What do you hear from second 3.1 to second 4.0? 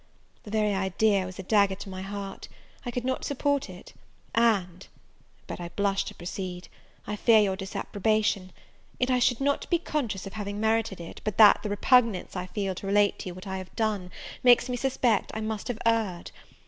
support it,